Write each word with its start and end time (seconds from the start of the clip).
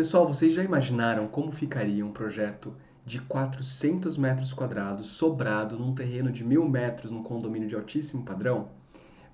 Pessoal, 0.00 0.26
vocês 0.26 0.54
já 0.54 0.64
imaginaram 0.64 1.28
como 1.28 1.52
ficaria 1.52 2.06
um 2.06 2.10
projeto 2.10 2.74
de 3.04 3.20
400 3.20 4.16
metros 4.16 4.50
quadrados 4.50 5.08
sobrado 5.08 5.78
num 5.78 5.94
terreno 5.94 6.32
de 6.32 6.42
mil 6.42 6.66
metros 6.66 7.12
num 7.12 7.22
condomínio 7.22 7.68
de 7.68 7.74
altíssimo 7.74 8.24
padrão? 8.24 8.70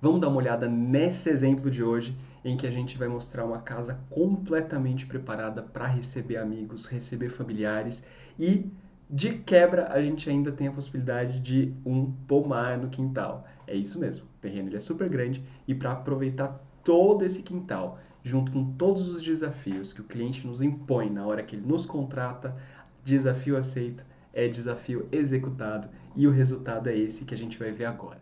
Vamos 0.01 0.19
dar 0.19 0.27
uma 0.27 0.39
olhada 0.39 0.67
nesse 0.67 1.29
exemplo 1.29 1.71
de 1.71 1.81
hoje, 1.81 2.17
em 2.43 2.57
que 2.57 2.67
a 2.67 2.69
gente 2.69 2.97
vai 2.97 3.07
mostrar 3.07 3.45
uma 3.45 3.59
casa 3.59 3.97
completamente 4.09 5.05
preparada 5.05 5.63
para 5.63 5.87
receber 5.87 6.35
amigos, 6.35 6.85
receber 6.87 7.29
familiares 7.29 8.05
e 8.37 8.69
de 9.09 9.35
quebra 9.35 9.87
a 9.89 10.01
gente 10.01 10.29
ainda 10.29 10.51
tem 10.51 10.67
a 10.67 10.73
possibilidade 10.73 11.39
de 11.39 11.73
um 11.85 12.11
pomar 12.27 12.77
no 12.77 12.89
quintal. 12.89 13.47
É 13.65 13.73
isso 13.73 13.97
mesmo, 13.97 14.25
o 14.25 14.41
terreno 14.41 14.67
ele 14.67 14.75
é 14.75 14.81
super 14.81 15.07
grande 15.07 15.41
e 15.65 15.73
para 15.73 15.93
aproveitar 15.93 16.61
todo 16.83 17.23
esse 17.23 17.41
quintal 17.41 17.99
junto 18.27 18.51
com 18.51 18.73
todos 18.73 19.07
os 19.07 19.23
desafios 19.23 19.93
que 19.93 20.01
o 20.01 20.03
cliente 20.03 20.45
nos 20.45 20.61
impõe 20.61 21.09
na 21.09 21.25
hora 21.25 21.41
que 21.41 21.55
ele 21.55 21.65
nos 21.65 21.85
contrata, 21.85 22.53
desafio 23.01 23.55
aceito 23.55 24.05
é 24.33 24.49
desafio 24.49 25.07
executado 25.13 25.87
e 26.13 26.27
o 26.27 26.31
resultado 26.31 26.89
é 26.89 26.95
esse 26.95 27.23
que 27.23 27.33
a 27.33 27.37
gente 27.37 27.57
vai 27.57 27.71
ver 27.71 27.85
agora. 27.85 28.19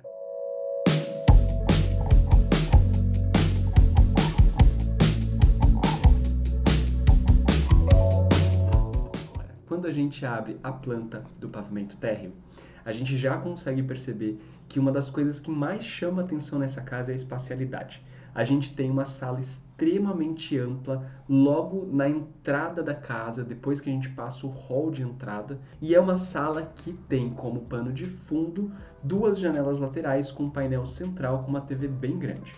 Quando 9.67 9.87
a 9.87 9.91
gente 9.91 10.23
abre 10.23 10.57
a 10.63 10.71
planta 10.71 11.23
do 11.39 11.49
pavimento 11.49 11.97
térreo, 11.97 12.31
a 12.85 12.91
gente 12.91 13.17
já 13.17 13.37
consegue 13.37 13.81
perceber 13.81 14.39
que 14.69 14.79
uma 14.79 14.91
das 14.91 15.09
coisas 15.09 15.39
que 15.39 15.49
mais 15.49 15.83
chama 15.83 16.21
atenção 16.21 16.59
nessa 16.59 16.81
casa 16.81 17.11
é 17.11 17.13
a 17.13 17.15
espacialidade 17.15 18.01
a 18.35 18.43
gente 18.43 18.75
tem 18.75 18.91
uma 18.91 19.05
sala 19.05 19.39
extremamente 19.39 20.59
ampla 20.59 21.09
logo 21.27 21.87
na 21.89 22.09
entrada 22.09 22.83
da 22.83 22.93
casa, 22.93 23.45
depois 23.45 23.79
que 23.79 23.89
a 23.89 23.93
gente 23.93 24.09
passa 24.09 24.45
o 24.45 24.49
hall 24.49 24.91
de 24.91 25.01
entrada, 25.01 25.57
e 25.81 25.95
é 25.95 25.99
uma 25.99 26.17
sala 26.17 26.69
que 26.75 26.91
tem 26.91 27.29
como 27.29 27.61
pano 27.61 27.93
de 27.93 28.05
fundo 28.05 28.69
duas 29.01 29.39
janelas 29.39 29.79
laterais 29.79 30.33
com 30.33 30.43
um 30.43 30.49
painel 30.49 30.85
central 30.85 31.43
com 31.43 31.49
uma 31.49 31.61
TV 31.61 31.87
bem 31.87 32.19
grande. 32.19 32.53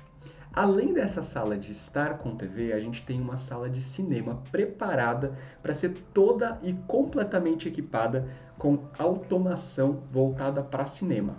Além 0.52 0.94
dessa 0.94 1.22
sala 1.22 1.56
de 1.56 1.72
estar 1.72 2.18
com 2.18 2.36
TV, 2.36 2.74
a 2.74 2.80
gente 2.80 3.06
tem 3.06 3.22
uma 3.22 3.38
sala 3.38 3.70
de 3.70 3.80
cinema 3.80 4.42
preparada 4.52 5.38
para 5.62 5.76
ser 5.76 5.94
toda 6.12 6.60
e 6.64 6.74
completamente 6.88 7.68
equipada 7.68 8.28
com 8.58 8.80
automação 8.98 10.02
voltada 10.12 10.64
para 10.64 10.88
cinema. 10.88 11.36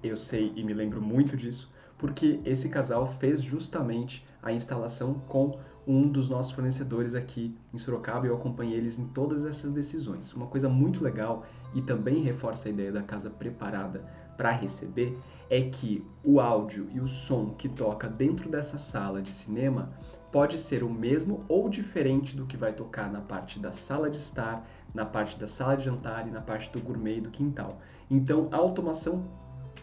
Eu 0.00 0.16
sei 0.16 0.52
e 0.54 0.62
me 0.62 0.72
lembro 0.72 1.02
muito 1.02 1.36
disso 1.36 1.76
porque 1.98 2.40
esse 2.44 2.68
casal 2.68 3.08
fez 3.18 3.42
justamente 3.42 4.24
a 4.42 4.52
instalação 4.52 5.14
com 5.28 5.58
um 5.86 6.06
dos 6.06 6.28
nossos 6.28 6.52
fornecedores 6.52 7.14
aqui 7.14 7.56
em 7.72 7.78
Sorocaba 7.78 8.26
e 8.26 8.28
eu 8.28 8.36
acompanhei 8.36 8.76
eles 8.76 8.98
em 8.98 9.06
todas 9.06 9.44
essas 9.44 9.72
decisões. 9.72 10.32
Uma 10.34 10.46
coisa 10.46 10.68
muito 10.68 11.02
legal 11.02 11.44
e 11.74 11.82
também 11.82 12.22
reforça 12.22 12.68
a 12.68 12.70
ideia 12.70 12.92
da 12.92 13.02
casa 13.02 13.30
preparada 13.30 14.04
para 14.36 14.50
receber 14.50 15.18
é 15.50 15.62
que 15.62 16.04
o 16.22 16.40
áudio 16.40 16.88
e 16.92 17.00
o 17.00 17.08
som 17.08 17.54
que 17.56 17.68
toca 17.68 18.08
dentro 18.08 18.50
dessa 18.50 18.76
sala 18.76 19.20
de 19.22 19.32
cinema 19.32 19.90
pode 20.30 20.58
ser 20.58 20.84
o 20.84 20.90
mesmo 20.90 21.42
ou 21.48 21.70
diferente 21.70 22.36
do 22.36 22.44
que 22.44 22.56
vai 22.56 22.72
tocar 22.72 23.10
na 23.10 23.22
parte 23.22 23.58
da 23.58 23.72
sala 23.72 24.10
de 24.10 24.18
estar, 24.18 24.68
na 24.94 25.06
parte 25.06 25.38
da 25.38 25.48
sala 25.48 25.76
de 25.76 25.84
jantar 25.84 26.28
e 26.28 26.30
na 26.30 26.42
parte 26.42 26.70
do 26.70 26.80
gourmet 26.80 27.16
e 27.16 27.22
do 27.22 27.30
quintal. 27.30 27.80
Então 28.10 28.46
a 28.52 28.56
automação 28.56 29.24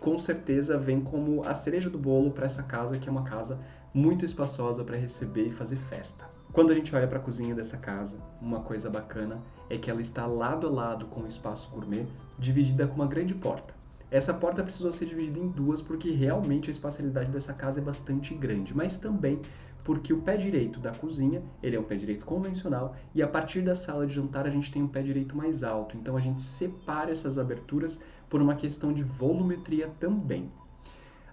com 0.06 0.20
certeza 0.20 0.78
vem 0.78 1.02
como 1.02 1.44
a 1.48 1.56
cereja 1.56 1.90
do 1.90 1.98
bolo 1.98 2.30
para 2.30 2.46
essa 2.46 2.62
casa, 2.62 3.00
que 3.00 3.10
é 3.10 3.12
uma 3.12 3.24
casa 3.24 3.60
muito 3.92 4.24
espaçosa 4.24 4.84
para 4.84 4.96
receber 4.96 5.48
e 5.48 5.52
fazer 5.52 5.78
festa. 5.78 6.30
Quando 6.54 6.72
a 6.72 6.76
gente 6.76 6.96
olha 6.96 7.08
para 7.08 7.18
a 7.18 7.22
cozinha 7.22 7.56
dessa 7.56 7.76
casa, 7.76 8.20
uma 8.40 8.60
coisa 8.60 8.88
bacana 8.88 9.42
é 9.68 9.80
que 9.80 9.90
ela 9.90 10.00
está 10.00 10.28
lado 10.28 10.68
a 10.68 10.70
lado 10.70 11.08
com 11.08 11.22
o 11.22 11.28
espaço 11.28 11.72
gourmet, 11.72 12.06
dividida 12.38 12.86
com 12.86 12.94
uma 12.94 13.08
grande 13.08 13.34
porta. 13.34 13.74
Essa 14.12 14.32
porta 14.32 14.62
precisou 14.62 14.92
ser 14.92 15.08
dividida 15.08 15.40
em 15.40 15.50
duas 15.50 15.82
porque 15.82 16.12
realmente 16.12 16.70
a 16.70 16.72
espacialidade 16.72 17.32
dessa 17.32 17.52
casa 17.52 17.80
é 17.80 17.84
bastante 17.84 18.36
grande, 18.36 18.78
mas 18.78 19.00
também 19.00 19.42
porque 19.86 20.12
o 20.12 20.22
pé 20.22 20.36
direito 20.36 20.80
da 20.80 20.92
cozinha, 20.92 21.44
ele 21.62 21.76
é 21.76 21.80
um 21.80 21.84
pé 21.84 21.96
direito 21.96 22.26
convencional, 22.26 22.96
e 23.14 23.22
a 23.22 23.28
partir 23.28 23.62
da 23.62 23.76
sala 23.76 24.08
de 24.08 24.16
jantar 24.16 24.48
a 24.48 24.50
gente 24.50 24.72
tem 24.72 24.82
um 24.82 24.88
pé 24.88 25.04
direito 25.04 25.38
mais 25.38 25.64
alto. 25.64 25.96
Então 25.96 26.18
a 26.18 26.20
gente 26.20 26.42
separa 26.42 27.12
essas 27.12 27.38
aberturas 27.38 28.02
por 28.28 28.42
uma 28.42 28.56
questão 28.56 28.92
de 28.92 29.04
volumetria 29.04 29.88
também. 30.00 30.52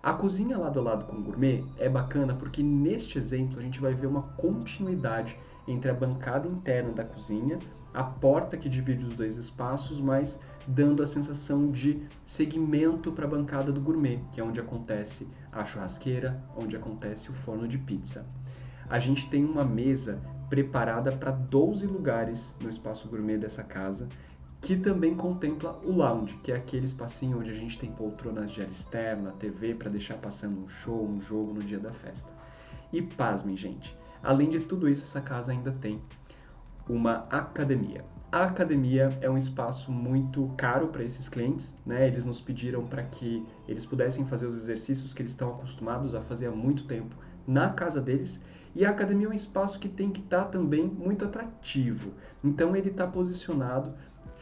A 0.02 0.12
cozinha 0.12 0.58
lado 0.58 0.78
a 0.80 0.82
lado 0.82 1.06
com 1.06 1.16
o 1.16 1.22
gourmet 1.22 1.64
é 1.78 1.88
bacana 1.88 2.34
porque 2.34 2.62
neste 2.62 3.16
exemplo 3.16 3.58
a 3.58 3.62
gente 3.62 3.80
vai 3.80 3.94
ver 3.94 4.06
uma 4.06 4.22
continuidade 4.22 5.38
entre 5.66 5.90
a 5.90 5.94
bancada 5.94 6.46
interna 6.46 6.92
da 6.92 7.04
cozinha, 7.04 7.58
a 7.94 8.04
porta 8.04 8.58
que 8.58 8.68
divide 8.68 9.04
os 9.04 9.14
dois 9.14 9.36
espaços, 9.36 9.98
mas 9.98 10.38
dando 10.66 11.02
a 11.02 11.06
sensação 11.06 11.70
de 11.70 12.02
segmento 12.24 13.12
para 13.12 13.24
a 13.24 13.28
bancada 13.28 13.72
do 13.72 13.80
gourmet, 13.80 14.20
que 14.32 14.40
é 14.40 14.44
onde 14.44 14.60
acontece 14.60 15.28
a 15.50 15.64
churrasqueira, 15.64 16.42
onde 16.56 16.76
acontece 16.76 17.30
o 17.30 17.34
forno 17.34 17.66
de 17.66 17.78
pizza. 17.78 18.26
A 18.88 18.98
gente 18.98 19.28
tem 19.30 19.44
uma 19.44 19.64
mesa 19.64 20.20
preparada 20.48 21.12
para 21.12 21.30
12 21.30 21.86
lugares 21.86 22.56
no 22.60 22.68
espaço 22.68 23.08
gourmet 23.08 23.38
dessa 23.38 23.62
casa, 23.62 24.08
que 24.60 24.76
também 24.76 25.14
contempla 25.16 25.80
o 25.84 25.90
lounge, 25.90 26.38
que 26.42 26.52
é 26.52 26.56
aquele 26.56 26.84
espacinho 26.84 27.40
onde 27.40 27.50
a 27.50 27.54
gente 27.54 27.78
tem 27.78 27.90
poltronas 27.90 28.50
de 28.50 28.60
área 28.60 28.70
externa, 28.70 29.32
TV 29.32 29.74
para 29.74 29.90
deixar 29.90 30.18
passando 30.18 30.62
um 30.62 30.68
show, 30.68 31.08
um 31.08 31.20
jogo 31.20 31.54
no 31.54 31.62
dia 31.62 31.80
da 31.80 31.92
festa. 31.92 32.30
E 32.92 33.02
pasmem, 33.02 33.56
gente, 33.56 33.96
além 34.22 34.50
de 34.50 34.60
tudo 34.60 34.88
isso, 34.88 35.02
essa 35.02 35.20
casa 35.20 35.50
ainda 35.50 35.72
tem 35.72 36.00
uma 36.88 37.26
academia. 37.30 38.04
A 38.30 38.44
academia 38.44 39.16
é 39.20 39.28
um 39.28 39.36
espaço 39.36 39.92
muito 39.92 40.50
caro 40.56 40.88
para 40.88 41.04
esses 41.04 41.28
clientes, 41.28 41.76
né? 41.84 42.06
Eles 42.06 42.24
nos 42.24 42.40
pediram 42.40 42.86
para 42.86 43.02
que 43.02 43.46
eles 43.68 43.84
pudessem 43.84 44.24
fazer 44.24 44.46
os 44.46 44.56
exercícios 44.56 45.12
que 45.12 45.20
eles 45.20 45.32
estão 45.32 45.50
acostumados 45.50 46.14
a 46.14 46.22
fazer 46.22 46.46
há 46.46 46.50
muito 46.50 46.84
tempo 46.84 47.14
na 47.46 47.68
casa 47.68 48.00
deles. 48.00 48.40
E 48.74 48.86
a 48.86 48.90
academia 48.90 49.26
é 49.26 49.30
um 49.30 49.34
espaço 49.34 49.78
que 49.78 49.88
tem 49.88 50.10
que 50.10 50.20
estar 50.20 50.44
tá 50.44 50.50
também 50.50 50.82
muito 50.82 51.26
atrativo. 51.26 52.12
Então 52.42 52.74
ele 52.74 52.88
está 52.88 53.06
posicionado 53.06 53.92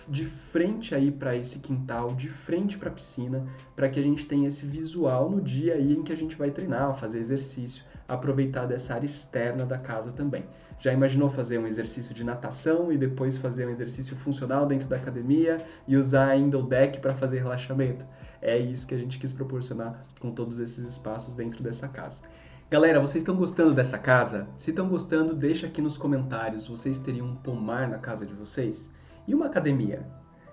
de 0.09 0.25
frente 0.25 0.95
aí 0.95 1.11
para 1.11 1.37
esse 1.37 1.59
quintal, 1.59 2.15
de 2.15 2.29
frente 2.29 2.79
para 2.79 2.91
a 2.91 2.93
piscina, 2.93 3.47
para 3.77 3.89
que 3.89 3.99
a 3.99 4.03
gente 4.03 4.27
tenha 4.27 4.49
esse 4.49 4.67
visual 4.67 5.31
no 5.31 5.41
dia 5.41 5.75
aí 5.75 5.93
em 5.93 6.03
que 6.03 6.13
a 6.13 6.17
gente 6.17 6.37
vai 6.37 6.51
treinar, 6.51 6.97
fazer 6.97 7.19
exercício, 7.19 7.85
aproveitar 8.09 8.67
dessa 8.67 8.95
área 8.95 9.07
externa 9.07 9.65
da 9.65 9.79
casa 9.79 10.13
também. 10.13 10.45
Já 10.79 10.93
imaginou 10.93 11.29
fazer 11.29 11.59
um 11.59 11.67
exercício 11.67 12.15
de 12.15 12.25
natação 12.25 12.91
e 12.91 12.97
depois 12.97 13.37
fazer 13.37 13.67
um 13.67 13.71
exercício 13.71 14.17
funcional 14.17 14.67
dentro 14.67 14.89
da 14.89 14.97
academia 14.97 15.65
e 15.87 15.97
usar 15.97 16.29
ainda 16.29 16.59
o 16.59 16.63
deck 16.63 17.01
para 17.01 17.15
fazer 17.15 17.39
relaxamento? 17.39 18.05
É 18.41 18.59
isso 18.59 18.87
que 18.87 18.95
a 18.95 18.99
gente 18.99 19.19
quis 19.19 19.33
proporcionar 19.33 20.07
com 20.19 20.31
todos 20.31 20.59
esses 20.59 20.89
espaços 20.89 21.35
dentro 21.35 21.63
dessa 21.63 21.87
casa. 21.87 22.23
Galera, 22.71 23.01
vocês 23.01 23.23
estão 23.23 23.37
gostando 23.37 23.75
dessa 23.75 23.99
casa? 23.99 24.49
Se 24.57 24.71
estão 24.71 24.89
gostando, 24.89 25.35
deixa 25.35 25.67
aqui 25.67 25.83
nos 25.83 25.99
comentários. 25.99 26.67
Vocês 26.67 26.99
teriam 26.99 27.27
um 27.27 27.35
pomar 27.35 27.89
na 27.89 27.99
casa 27.99 28.25
de 28.25 28.33
vocês? 28.33 28.91
E 29.31 29.35
uma 29.35 29.47
academia? 29.47 30.05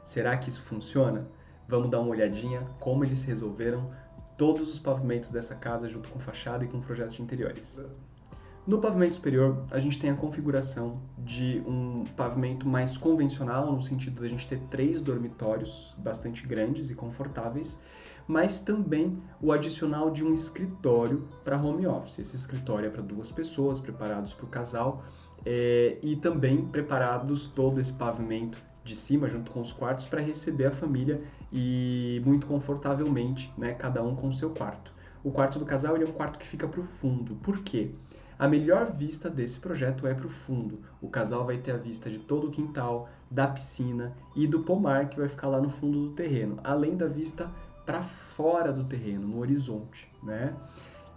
Será 0.03 0.37
que 0.37 0.49
isso 0.49 0.61
funciona? 0.61 1.27
Vamos 1.67 1.89
dar 1.89 1.99
uma 1.99 2.11
olhadinha 2.11 2.61
como 2.79 3.03
eles 3.03 3.23
resolveram 3.23 3.89
todos 4.37 4.69
os 4.69 4.77
pavimentos 4.77 5.31
dessa 5.31 5.55
casa 5.55 5.89
junto 5.89 6.09
com 6.09 6.19
fachada 6.19 6.63
e 6.63 6.67
com 6.67 6.79
projetos 6.79 7.15
de 7.15 7.23
interiores. 7.23 7.83
No 8.67 8.77
pavimento 8.77 9.15
superior, 9.15 9.63
a 9.71 9.79
gente 9.79 9.97
tem 9.97 10.11
a 10.11 10.15
configuração 10.15 11.01
de 11.17 11.59
um 11.65 12.03
pavimento 12.15 12.67
mais 12.67 12.95
convencional, 12.97 13.71
no 13.71 13.81
sentido 13.81 14.19
de 14.19 14.27
a 14.27 14.29
gente 14.29 14.47
ter 14.47 14.59
três 14.69 15.01
dormitórios 15.01 15.95
bastante 15.97 16.45
grandes 16.45 16.91
e 16.91 16.93
confortáveis, 16.93 17.81
mas 18.27 18.59
também 18.59 19.17
o 19.41 19.51
adicional 19.51 20.11
de 20.11 20.23
um 20.23 20.31
escritório 20.31 21.27
para 21.43 21.59
home 21.59 21.87
office. 21.87 22.19
Esse 22.19 22.35
escritório 22.35 22.85
é 22.85 22.91
para 22.91 23.01
duas 23.01 23.31
pessoas, 23.31 23.79
preparados 23.79 24.35
para 24.35 24.45
o 24.45 24.49
casal, 24.49 25.03
é, 25.43 25.97
e 26.03 26.15
também 26.17 26.67
preparados 26.67 27.47
todo 27.47 27.79
esse 27.79 27.93
pavimento 27.93 28.66
de 28.87 28.95
cima, 28.95 29.27
junto 29.27 29.51
com 29.51 29.61
os 29.61 29.73
quartos, 29.73 30.05
para 30.05 30.21
receber 30.21 30.65
a 30.65 30.71
família 30.71 31.21
e 31.51 32.21
muito 32.25 32.47
confortavelmente, 32.47 33.53
né, 33.57 33.73
cada 33.73 34.01
um 34.01 34.15
com 34.15 34.29
o 34.29 34.33
seu 34.33 34.49
quarto. 34.49 34.93
O 35.23 35.31
quarto 35.31 35.59
do 35.59 35.65
casal 35.65 35.97
é 35.97 35.99
um 35.99 36.11
quarto 36.11 36.39
que 36.39 36.47
fica 36.47 36.67
para 36.67 36.79
o 36.79 36.83
fundo. 36.83 37.35
Por 37.35 37.59
quê? 37.59 37.91
A 38.39 38.47
melhor 38.47 38.91
vista 38.91 39.29
desse 39.29 39.59
projeto 39.59 40.05
é 40.05 40.13
para 40.13 40.27
o 40.27 40.29
fundo. 40.29 40.79
O 41.01 41.09
casal 41.09 41.43
vai 41.45 41.57
ter 41.57 41.71
a 41.71 41.77
vista 41.77 42.09
de 42.09 42.19
todo 42.19 42.47
o 42.47 42.51
quintal, 42.51 43.09
da 43.29 43.47
piscina 43.47 44.15
e 44.35 44.47
do 44.47 44.61
pomar 44.61 45.09
que 45.09 45.19
vai 45.19 45.27
ficar 45.27 45.47
lá 45.47 45.59
no 45.59 45.69
fundo 45.69 46.07
do 46.07 46.13
terreno, 46.13 46.59
além 46.63 46.95
da 46.95 47.07
vista 47.07 47.51
para 47.85 48.01
fora 48.01 48.71
do 48.71 48.83
terreno, 48.83 49.27
no 49.27 49.39
horizonte, 49.39 50.09
né? 50.21 50.53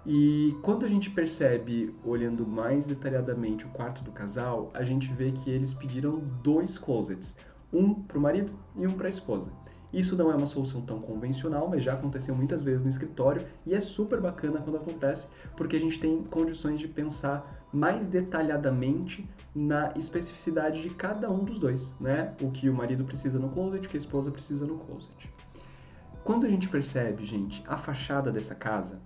E 0.06 0.56
quando 0.62 0.86
a 0.86 0.88
gente 0.88 1.10
percebe, 1.10 1.94
olhando 2.02 2.46
mais 2.46 2.86
detalhadamente 2.86 3.66
o 3.66 3.68
quarto 3.68 4.02
do 4.02 4.10
casal, 4.10 4.70
a 4.72 4.82
gente 4.82 5.12
vê 5.12 5.30
que 5.30 5.50
eles 5.50 5.74
pediram 5.74 6.22
dois 6.42 6.78
closets 6.78 7.36
um 7.72 7.94
para 7.94 8.18
o 8.18 8.20
marido 8.20 8.52
e 8.76 8.86
um 8.86 8.92
para 8.92 9.06
a 9.06 9.10
esposa. 9.10 9.50
Isso 9.92 10.16
não 10.16 10.30
é 10.30 10.36
uma 10.36 10.46
solução 10.46 10.82
tão 10.82 11.00
convencional, 11.00 11.68
mas 11.68 11.82
já 11.82 11.94
aconteceu 11.94 12.34
muitas 12.34 12.62
vezes 12.62 12.82
no 12.82 12.88
escritório 12.88 13.46
e 13.66 13.74
é 13.74 13.80
super 13.80 14.20
bacana 14.20 14.60
quando 14.60 14.76
acontece, 14.76 15.26
porque 15.56 15.74
a 15.74 15.80
gente 15.80 15.98
tem 15.98 16.22
condições 16.22 16.78
de 16.78 16.86
pensar 16.86 17.66
mais 17.72 18.06
detalhadamente 18.06 19.28
na 19.54 19.92
especificidade 19.96 20.80
de 20.80 20.90
cada 20.90 21.28
um 21.28 21.44
dos 21.44 21.58
dois, 21.58 21.94
né? 22.00 22.34
O 22.40 22.50
que 22.50 22.68
o 22.68 22.74
marido 22.74 23.04
precisa 23.04 23.38
no 23.38 23.48
closet, 23.48 23.86
o 23.86 23.90
que 23.90 23.96
a 23.96 23.98
esposa 23.98 24.30
precisa 24.30 24.64
no 24.64 24.78
closet. 24.78 25.32
Quando 26.22 26.46
a 26.46 26.48
gente 26.48 26.68
percebe, 26.68 27.24
gente, 27.24 27.64
a 27.66 27.76
fachada 27.76 28.30
dessa 28.30 28.54
casa, 28.54 29.00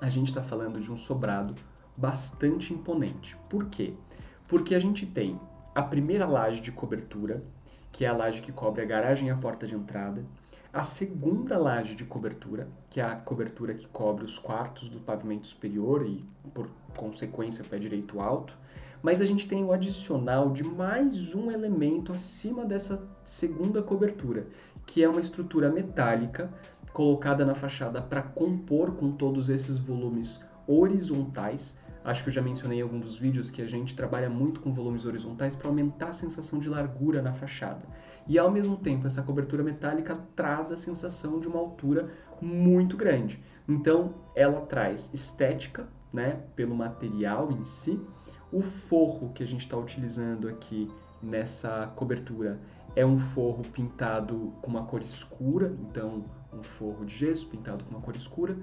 a 0.00 0.08
gente 0.08 0.28
está 0.28 0.42
falando 0.42 0.80
de 0.80 0.90
um 0.90 0.96
sobrado 0.96 1.54
bastante 1.96 2.72
imponente. 2.72 3.36
Por 3.50 3.66
quê? 3.66 3.92
Porque 4.46 4.74
a 4.74 4.78
gente 4.78 5.04
tem 5.04 5.38
a 5.74 5.82
primeira 5.82 6.26
laje 6.26 6.60
de 6.60 6.72
cobertura, 6.72 7.44
que 7.92 8.04
é 8.04 8.08
a 8.08 8.16
laje 8.16 8.42
que 8.42 8.52
cobre 8.52 8.82
a 8.82 8.86
garagem 8.86 9.28
e 9.28 9.30
a 9.30 9.36
porta 9.36 9.66
de 9.66 9.74
entrada, 9.74 10.24
a 10.72 10.82
segunda 10.82 11.56
laje 11.56 11.94
de 11.94 12.04
cobertura, 12.04 12.68
que 12.90 13.00
é 13.00 13.04
a 13.04 13.16
cobertura 13.16 13.74
que 13.74 13.88
cobre 13.88 14.24
os 14.24 14.38
quartos 14.38 14.88
do 14.88 15.00
pavimento 15.00 15.46
superior 15.46 16.06
e, 16.06 16.24
por 16.52 16.68
consequência, 16.96 17.64
pé 17.64 17.78
direito 17.78 18.20
alto. 18.20 18.56
Mas 19.02 19.22
a 19.22 19.26
gente 19.26 19.48
tem 19.48 19.64
o 19.64 19.72
adicional 19.72 20.50
de 20.52 20.62
mais 20.62 21.34
um 21.34 21.50
elemento 21.50 22.12
acima 22.12 22.64
dessa 22.64 23.02
segunda 23.24 23.82
cobertura, 23.82 24.46
que 24.86 25.02
é 25.02 25.08
uma 25.08 25.20
estrutura 25.20 25.70
metálica 25.70 26.50
colocada 26.92 27.44
na 27.46 27.54
fachada 27.54 28.02
para 28.02 28.22
compor 28.22 28.92
com 28.92 29.12
todos 29.12 29.48
esses 29.48 29.78
volumes 29.78 30.40
horizontais 30.66 31.78
Acho 32.08 32.22
que 32.22 32.30
eu 32.30 32.32
já 32.32 32.40
mencionei 32.40 32.78
em 32.78 32.80
algum 32.80 32.98
dos 32.98 33.18
vídeos 33.18 33.50
que 33.50 33.60
a 33.60 33.68
gente 33.68 33.94
trabalha 33.94 34.30
muito 34.30 34.60
com 34.60 34.72
volumes 34.72 35.04
horizontais 35.04 35.54
para 35.54 35.68
aumentar 35.68 36.08
a 36.08 36.12
sensação 36.12 36.58
de 36.58 36.66
largura 36.66 37.20
na 37.20 37.34
fachada. 37.34 37.82
E 38.26 38.38
ao 38.38 38.50
mesmo 38.50 38.78
tempo, 38.78 39.06
essa 39.06 39.22
cobertura 39.22 39.62
metálica 39.62 40.18
traz 40.34 40.72
a 40.72 40.76
sensação 40.76 41.38
de 41.38 41.46
uma 41.46 41.58
altura 41.58 42.08
muito 42.40 42.96
grande. 42.96 43.42
Então, 43.68 44.14
ela 44.34 44.62
traz 44.62 45.12
estética, 45.12 45.86
né, 46.10 46.40
pelo 46.56 46.74
material 46.74 47.52
em 47.52 47.62
si. 47.62 48.00
O 48.50 48.62
forro 48.62 49.30
que 49.34 49.42
a 49.42 49.46
gente 49.46 49.60
está 49.60 49.76
utilizando 49.76 50.48
aqui 50.48 50.90
nessa 51.22 51.92
cobertura 51.94 52.58
é 52.96 53.04
um 53.04 53.18
forro 53.18 53.62
pintado 53.64 54.54
com 54.62 54.70
uma 54.70 54.84
cor 54.84 55.02
escura, 55.02 55.76
então 55.82 56.24
um 56.54 56.62
forro 56.62 57.04
de 57.04 57.14
gesso 57.14 57.46
pintado 57.48 57.84
com 57.84 57.90
uma 57.90 58.00
cor 58.00 58.16
escura. 58.16 58.56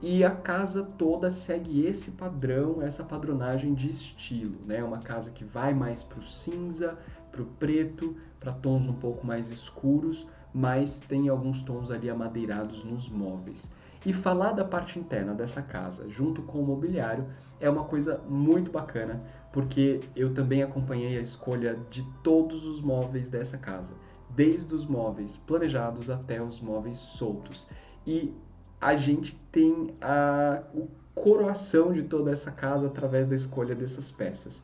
E 0.00 0.22
a 0.22 0.30
casa 0.30 0.84
toda 0.98 1.30
segue 1.30 1.86
esse 1.86 2.10
padrão, 2.12 2.82
essa 2.82 3.02
padronagem 3.02 3.72
de 3.72 3.88
estilo, 3.88 4.58
né? 4.66 4.84
Uma 4.84 4.98
casa 4.98 5.30
que 5.30 5.42
vai 5.42 5.72
mais 5.72 6.04
para 6.04 6.18
o 6.18 6.22
cinza, 6.22 6.98
para 7.32 7.42
o 7.42 7.46
preto, 7.46 8.14
para 8.38 8.52
tons 8.52 8.88
um 8.88 8.92
pouco 8.92 9.26
mais 9.26 9.50
escuros, 9.50 10.26
mas 10.52 11.00
tem 11.00 11.28
alguns 11.28 11.62
tons 11.62 11.90
ali 11.90 12.10
amadeirados 12.10 12.84
nos 12.84 13.08
móveis. 13.08 13.72
E 14.04 14.12
falar 14.12 14.52
da 14.52 14.64
parte 14.64 14.98
interna 14.98 15.34
dessa 15.34 15.62
casa, 15.62 16.08
junto 16.08 16.42
com 16.42 16.60
o 16.60 16.66
mobiliário, 16.66 17.26
é 17.58 17.68
uma 17.68 17.84
coisa 17.84 18.20
muito 18.28 18.70
bacana, 18.70 19.22
porque 19.50 20.00
eu 20.14 20.32
também 20.32 20.62
acompanhei 20.62 21.16
a 21.16 21.22
escolha 21.22 21.80
de 21.90 22.04
todos 22.22 22.66
os 22.66 22.82
móveis 22.82 23.30
dessa 23.30 23.56
casa, 23.56 23.94
desde 24.28 24.74
os 24.74 24.84
móveis 24.84 25.38
planejados 25.38 26.10
até 26.10 26.40
os 26.40 26.60
móveis 26.60 26.98
soltos. 26.98 27.66
E 28.06 28.32
a 28.80 28.96
gente 28.96 29.36
tem 29.50 29.94
a 30.00 30.62
o 30.74 30.88
coroação 31.14 31.92
de 31.92 32.02
toda 32.02 32.30
essa 32.30 32.52
casa 32.52 32.86
através 32.86 33.26
da 33.26 33.34
escolha 33.34 33.74
dessas 33.74 34.10
peças. 34.10 34.62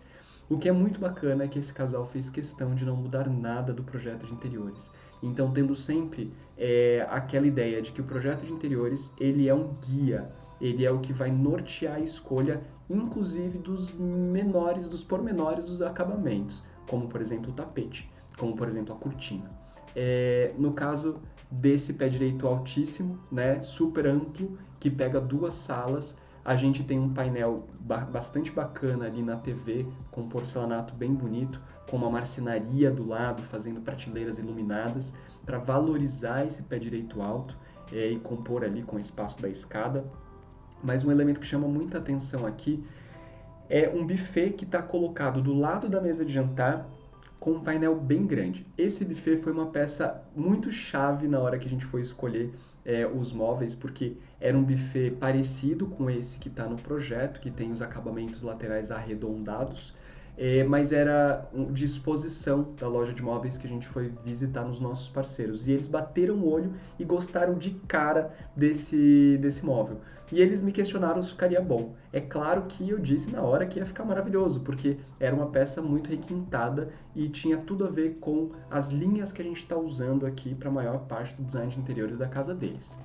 O 0.50 0.59
que 0.59 0.69
é 0.69 0.73
muito 0.73 1.00
bacana 1.00 1.44
é 1.44 1.49
que 1.49 1.59
esse 1.59 1.73
casal 1.73 2.05
fez 2.05 2.29
questão 2.29 2.75
de 2.75 2.85
não 2.85 2.94
mudar 2.94 3.29
nada 3.31 3.73
do 3.73 3.82
projeto 3.82 4.26
de 4.26 4.35
interiores. 4.35 4.91
Então, 5.23 5.50
tendo 5.50 5.75
sempre 5.75 6.31
é, 6.59 7.06
aquela 7.09 7.47
ideia 7.47 7.81
de 7.81 7.91
que 7.91 8.03
o 8.03 8.05
projeto 8.05 8.44
de 8.44 8.53
interiores 8.53 9.14
ele 9.19 9.49
é 9.49 9.55
um 9.55 9.75
guia, 9.81 10.31
ele 10.61 10.85
é 10.85 10.91
o 10.91 10.99
que 10.99 11.12
vai 11.12 11.31
nortear 11.31 11.94
a 11.94 12.00
escolha, 12.00 12.61
inclusive 12.91 13.56
dos 13.59 13.91
menores, 13.93 14.88
dos 14.88 15.03
pormenores 15.03 15.64
dos 15.64 15.81
acabamentos, 15.81 16.62
como 16.87 17.09
por 17.09 17.23
exemplo 17.23 17.50
o 17.50 17.55
tapete, 17.55 18.11
como 18.37 18.55
por 18.55 18.69
exemplo 18.69 18.94
a 18.94 18.99
cortina. 18.99 19.50
É, 19.97 20.53
no 20.59 20.73
caso 20.73 21.19
desse 21.52 21.93
pé 21.93 22.08
direito 22.08 22.46
altíssimo, 22.46 23.19
né, 23.31 23.60
super 23.60 24.06
amplo, 24.06 24.58
que 24.81 24.90
pega 24.90 25.20
duas 25.20 25.54
salas. 25.54 26.16
A 26.44 26.56
gente 26.56 26.82
tem 26.82 26.99
um 26.99 27.12
painel 27.12 27.69
ba 27.78 27.99
bastante 27.99 28.50
bacana 28.50 29.06
ali 29.06 29.22
na 29.22 29.37
TV, 29.37 29.87
com 30.10 30.28
porcelanato 30.28 30.94
bem 30.94 31.14
bonito, 31.14 31.60
com 31.88 31.96
uma 31.96 32.10
marcenaria 32.10 32.90
do 32.90 33.06
lado, 33.06 33.43
fazendo 33.43 33.81
prateleiras 33.81 34.38
iluminadas, 34.38 35.14
para 35.44 35.58
valorizar 35.58 36.44
esse 36.44 36.62
pé 36.62 36.78
direito 36.78 37.20
alto 37.20 37.56
é, 37.93 38.10
e 38.10 38.19
compor 38.19 38.64
ali 38.64 38.82
com 38.82 38.96
o 38.96 39.00
espaço 39.00 39.40
da 39.40 39.49
escada. 39.49 40.04
Mas 40.82 41.04
um 41.04 41.10
elemento 41.10 41.38
que 41.38 41.46
chama 41.46 41.69
muita 41.69 41.99
atenção 41.99 42.46
aqui 42.46 42.82
é 43.69 43.88
um 43.88 44.06
buffet 44.06 44.50
que 44.50 44.64
está 44.64 44.82
colocado 44.82 45.40
do 45.40 45.54
lado 45.54 45.88
da 45.88 46.00
mesa 46.00 46.25
de 46.25 46.32
jantar 46.32 46.88
com 47.42 47.54
um 47.54 47.60
painel 47.60 47.96
bem 47.96 48.24
grande. 48.24 48.64
Esse 48.78 49.04
buffet 49.04 49.38
foi 49.38 49.52
uma 49.52 49.66
peça 49.66 50.22
muito 50.36 50.70
chave 50.70 51.26
na 51.26 51.40
hora 51.40 51.58
que 51.58 51.66
a 51.66 51.68
gente 51.68 51.84
foi 51.84 52.00
escolher 52.00 52.54
é, 52.84 53.04
os 53.04 53.32
móveis, 53.32 53.74
porque 53.74 54.16
era 54.40 54.56
um 54.56 54.62
buffet 54.62 55.10
parecido 55.10 55.88
com 55.88 56.08
esse 56.08 56.38
que 56.38 56.46
está 56.48 56.68
no 56.68 56.76
projeto, 56.76 57.40
que 57.40 57.50
tem 57.50 57.72
os 57.72 57.82
acabamentos 57.82 58.42
laterais 58.42 58.92
arredondados, 58.92 59.92
é, 60.37 60.64
mas 60.64 60.93
era 60.93 61.46
de 61.70 61.84
exposição 61.84 62.75
da 62.79 62.88
loja 62.88 63.12
de 63.12 63.23
móveis 63.23 63.58
que 63.58 63.67
a 63.67 63.70
gente 63.70 63.87
foi 63.87 64.12
visitar 64.25 64.64
nos 64.64 64.81
nossos 64.81 65.08
parceiros. 65.08 65.69
E 65.69 65.73
eles 65.73 65.88
bateram 65.88 66.37
o 66.37 66.50
olho 66.50 66.73
e 66.99 67.05
gostaram 67.05 67.55
de 67.55 67.73
cara 67.87 68.34
desse, 68.56 69.38
desse 69.40 69.64
móvel. 69.64 70.00
E 70.32 70.40
eles 70.40 70.62
me 70.62 70.73
questionaram 70.73 71.20
se 71.20 71.29
ficaria 71.29 71.61
bom. 71.61 71.94
É 72.11 72.19
claro 72.19 72.62
que 72.62 72.88
eu 72.88 72.99
disse 72.99 73.31
na 73.31 73.43
hora 73.43 73.67
que 73.67 73.79
ia 73.79 73.84
ficar 73.84 74.02
maravilhoso, 74.02 74.61
porque 74.61 74.96
era 75.20 75.37
uma 75.37 75.49
peça 75.49 75.82
muito 75.82 76.08
requintada 76.08 76.90
e 77.14 77.28
tinha 77.28 77.58
tudo 77.58 77.85
a 77.85 77.90
ver 77.90 78.17
com 78.19 78.50
as 78.70 78.88
linhas 78.88 79.31
que 79.31 79.43
a 79.43 79.44
gente 79.44 79.58
está 79.58 79.76
usando 79.76 80.25
aqui 80.25 80.55
para 80.55 80.70
a 80.70 80.73
maior 80.73 81.00
parte 81.00 81.35
do 81.35 81.44
design 81.44 81.69
de 81.69 81.78
interiores 81.78 82.17
da 82.17 82.26
casa 82.26 82.55
deles. 82.55 82.99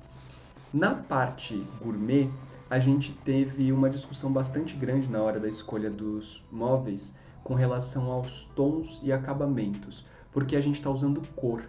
Na 0.72 0.94
parte 0.94 1.62
gourmet, 1.82 2.30
a 2.70 2.78
gente 2.78 3.12
teve 3.24 3.72
uma 3.72 3.88
discussão 3.88 4.32
bastante 4.32 4.76
grande 4.76 5.10
na 5.10 5.22
hora 5.22 5.40
da 5.40 5.48
escolha 5.48 5.90
dos 5.90 6.44
móveis 6.50 7.14
com 7.42 7.54
relação 7.54 8.10
aos 8.12 8.44
tons 8.44 9.00
e 9.02 9.10
acabamentos, 9.10 10.04
porque 10.30 10.54
a 10.54 10.60
gente 10.60 10.74
está 10.74 10.90
usando 10.90 11.22
cor. 11.34 11.62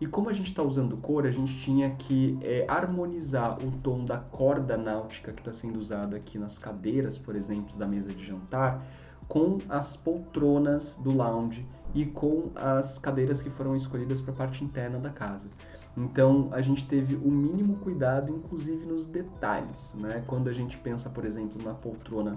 E 0.00 0.06
como 0.06 0.28
a 0.28 0.32
gente 0.32 0.46
está 0.46 0.62
usando 0.62 0.96
cor, 0.96 1.26
a 1.26 1.30
gente 1.30 1.56
tinha 1.60 1.90
que 1.96 2.38
é, 2.42 2.64
harmonizar 2.68 3.58
o 3.64 3.70
tom 3.78 4.04
da 4.04 4.18
corda 4.18 4.76
náutica 4.76 5.32
que 5.32 5.40
está 5.40 5.52
sendo 5.52 5.78
usada 5.78 6.16
aqui 6.16 6.38
nas 6.38 6.58
cadeiras, 6.58 7.16
por 7.16 7.34
exemplo, 7.34 7.76
da 7.76 7.86
mesa 7.86 8.12
de 8.12 8.24
jantar, 8.24 8.84
com 9.26 9.58
as 9.68 9.96
poltronas 9.96 10.96
do 10.96 11.10
lounge 11.10 11.66
e 11.94 12.04
com 12.04 12.50
as 12.54 12.98
cadeiras 12.98 13.40
que 13.40 13.50
foram 13.50 13.74
escolhidas 13.74 14.20
para 14.20 14.32
a 14.32 14.36
parte 14.36 14.62
interna 14.62 14.98
da 14.98 15.10
casa. 15.10 15.48
Então 15.96 16.48
a 16.50 16.60
gente 16.60 16.86
teve 16.86 17.14
o 17.14 17.30
mínimo 17.30 17.76
cuidado, 17.76 18.32
inclusive 18.32 18.84
nos 18.84 19.06
detalhes, 19.06 19.94
né? 19.94 20.24
Quando 20.26 20.48
a 20.48 20.52
gente 20.52 20.76
pensa, 20.78 21.08
por 21.08 21.24
exemplo, 21.24 21.62
na 21.62 21.72
poltrona 21.72 22.36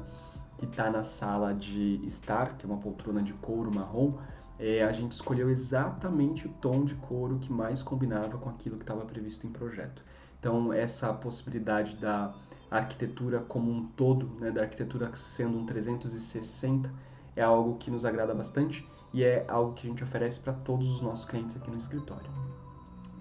que 0.57 0.65
está 0.65 0.89
na 0.91 1.03
sala 1.03 1.53
de 1.53 1.99
estar, 2.05 2.57
que 2.57 2.65
é 2.65 2.69
uma 2.69 2.77
poltrona 2.77 3.21
de 3.21 3.33
couro 3.33 3.73
marrom, 3.73 4.13
é, 4.59 4.83
a 4.83 4.91
gente 4.91 5.11
escolheu 5.11 5.49
exatamente 5.49 6.47
o 6.47 6.49
tom 6.61 6.83
de 6.83 6.95
couro 6.95 7.37
que 7.39 7.51
mais 7.51 7.83
combinava 7.83 8.37
com 8.37 8.49
aquilo 8.49 8.77
que 8.77 8.83
estava 8.83 9.05
previsto 9.05 9.45
em 9.45 9.51
projeto. 9.51 10.03
Então 10.39 10.71
essa 10.71 11.11
possibilidade 11.13 11.95
da 11.97 12.33
arquitetura 12.69 13.39
como 13.39 13.71
um 13.71 13.87
todo, 13.87 14.27
né, 14.39 14.51
da 14.51 14.61
arquitetura 14.61 15.11
sendo 15.15 15.57
um 15.59 15.65
360, 15.65 16.91
é 17.35 17.41
algo 17.41 17.77
que 17.77 17.89
nos 17.89 18.05
agrada 18.05 18.33
bastante 18.33 18.87
e 19.13 19.23
é 19.23 19.45
algo 19.47 19.73
que 19.73 19.87
a 19.87 19.89
gente 19.89 20.03
oferece 20.03 20.39
para 20.39 20.53
todos 20.53 20.87
os 20.91 21.01
nossos 21.01 21.25
clientes 21.25 21.55
aqui 21.55 21.69
no 21.71 21.77
escritório 21.77 22.46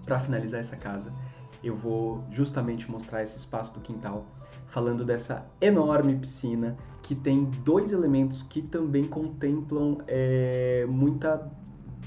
para 0.07 0.17
finalizar 0.17 0.61
essa 0.61 0.77
casa, 0.77 1.13
eu 1.63 1.75
vou 1.75 2.23
justamente 2.31 2.89
mostrar 2.89 3.21
esse 3.21 3.37
espaço 3.37 3.73
do 3.73 3.81
quintal, 3.81 4.25
falando 4.67 5.03
dessa 5.03 5.45
enorme 5.61 6.15
piscina 6.15 6.77
que 7.03 7.13
tem 7.13 7.45
dois 7.63 7.91
elementos 7.91 8.41
que 8.41 8.61
também 8.61 9.05
contemplam 9.05 9.97
é, 10.07 10.85
muita 10.87 11.51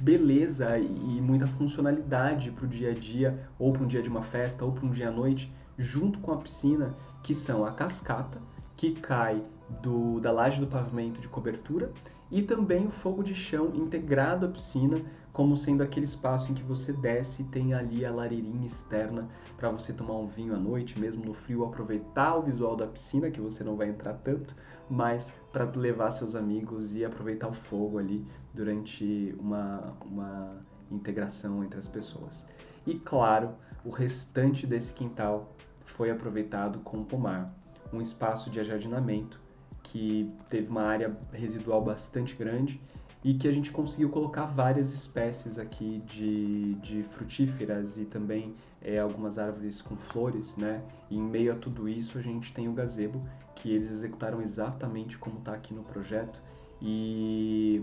beleza 0.01 0.79
e 0.79 1.21
muita 1.21 1.47
funcionalidade 1.47 2.51
para 2.51 2.65
o 2.65 2.69
dia 2.69 2.91
a 2.91 2.95
dia, 2.95 3.47
ou 3.59 3.73
para 3.73 3.83
um 3.83 3.87
dia 3.87 4.03
de 4.03 4.09
uma 4.09 4.23
festa, 4.23 4.65
ou 4.65 4.73
para 4.73 4.87
um 4.87 4.91
dia 4.91 5.09
à 5.09 5.13
noite, 5.13 5.53
junto 5.77 6.19
com 6.21 6.33
a 6.33 6.39
piscina, 6.39 6.95
que 7.23 7.35
são 7.35 7.67
a 7.67 7.73
cascata, 7.73 8.41
que 8.77 8.93
cai 8.93 9.45
do, 9.83 10.21
da 10.21 10.33
laje 10.33 10.61
do 10.61 10.67
pavimento 10.67 11.21
de 11.21 11.29
cobertura, 11.29 11.93
e 12.31 12.43
também 12.43 12.87
o 12.87 12.91
fogo 12.91 13.23
de 13.23 13.35
chão 13.35 13.73
integrado 13.75 14.47
à 14.47 14.49
piscina, 14.49 15.03
como 15.33 15.57
sendo 15.57 15.83
aquele 15.83 16.07
espaço 16.07 16.51
em 16.51 16.55
que 16.55 16.63
você 16.63 16.93
desce 16.93 17.43
e 17.43 17.45
tem 17.47 17.73
ali 17.75 18.05
a 18.05 18.11
lareirinha 18.13 18.67
externa 18.67 19.29
para 19.57 19.71
você 19.71 19.93
tomar 19.93 20.15
um 20.15 20.27
vinho 20.27 20.55
à 20.55 20.59
noite, 20.59 20.99
mesmo 20.99 21.25
no 21.25 21.35
frio, 21.35 21.65
aproveitar 21.65 22.37
o 22.37 22.43
visual 22.43 22.77
da 22.77 22.87
piscina, 22.87 23.31
que 23.31 23.41
você 23.41 23.65
não 23.65 23.77
vai 23.77 23.89
entrar 23.89 24.15
tanto, 24.15 24.55
mas 24.89 25.33
para 25.53 25.65
levar 25.65 26.11
seus 26.11 26.35
amigos 26.35 26.95
e 26.95 27.05
aproveitar 27.05 27.49
o 27.49 27.53
fogo 27.53 27.99
ali 27.99 28.25
durante 28.55 29.35
uma, 29.39 29.97
uma 30.05 30.57
integração 30.91 31.65
entre 31.65 31.79
as 31.79 31.87
pessoas. 31.87 32.47
E 32.87 32.95
claro, 32.95 33.55
o 33.85 33.91
restante 33.91 34.67
desse 34.67 34.93
quintal 34.93 35.53
foi 35.81 36.11
aproveitado 36.11 36.81
com 36.81 37.05
pomar, 37.05 37.53
um 37.93 38.01
espaço 38.01 38.51
de 38.51 38.61
ajardinamento 38.61 39.41
que 39.83 40.31
teve 40.49 40.69
uma 40.69 40.83
área 40.83 41.17
residual 41.33 41.83
bastante 41.83 42.37
grande 42.37 42.81
e 43.23 43.35
que 43.35 43.47
a 43.47 43.53
gente 43.53 43.71
conseguiu 43.71 44.09
colocar 44.09 44.47
várias 44.47 44.93
espécies 44.93 45.59
aqui 45.59 46.03
de, 46.07 46.75
de 46.77 47.03
frutíferas 47.03 47.99
e 47.99 48.05
também 48.05 48.55
é, 48.81 48.99
algumas 48.99 49.39
árvores 49.39 49.83
com 49.83 49.95
flores, 49.97 50.57
né? 50.57 50.83
E 51.11 51.17
em 51.17 51.23
meio 51.23 51.53
a 51.53 51.57
tudo 51.57 51.89
isso 51.89 52.17
a 52.17 52.23
gente 52.23 52.53
tem 52.53 52.69
o 52.69 52.73
gazebo, 52.73 53.23
que 53.55 53.71
eles 53.71 53.91
executaram 53.91 54.41
exatamente 54.41 55.19
como 55.19 55.39
está 55.39 55.53
aqui 55.53 55.75
no 55.75 55.83
projeto. 55.83 56.41
E 56.81 57.83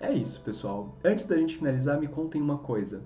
é 0.00 0.12
isso, 0.12 0.40
pessoal. 0.40 0.96
Antes 1.04 1.26
da 1.26 1.36
gente 1.36 1.56
finalizar, 1.56 2.00
me 2.00 2.08
contem 2.08 2.42
uma 2.42 2.58
coisa. 2.58 3.02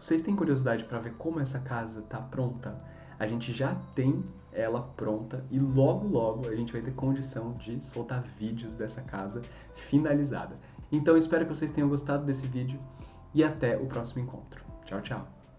Vocês 0.00 0.22
têm 0.22 0.34
curiosidade 0.34 0.84
para 0.84 0.98
ver 0.98 1.14
como 1.14 1.40
essa 1.40 1.58
casa 1.58 2.00
está 2.00 2.18
pronta? 2.18 2.78
A 3.18 3.26
gente 3.26 3.52
já 3.52 3.74
tem 3.94 4.24
ela 4.52 4.80
pronta 4.96 5.44
e 5.50 5.58
logo 5.58 6.06
logo 6.06 6.48
a 6.48 6.54
gente 6.54 6.72
vai 6.72 6.80
ter 6.80 6.92
condição 6.94 7.52
de 7.54 7.84
soltar 7.84 8.22
vídeos 8.22 8.74
dessa 8.74 9.02
casa 9.02 9.42
finalizada. 9.74 10.56
Então 10.92 11.16
espero 11.16 11.44
que 11.44 11.54
vocês 11.54 11.72
tenham 11.72 11.88
gostado 11.88 12.24
desse 12.24 12.46
vídeo 12.46 12.78
e 13.34 13.42
até 13.42 13.76
o 13.76 13.86
próximo 13.86 14.22
encontro. 14.22 14.64
Tchau, 14.84 15.00
tchau! 15.00 15.43